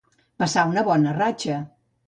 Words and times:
Passar 0.43 0.63
una 0.71 0.85
bona 0.89 1.15
ratxa. 1.21 1.61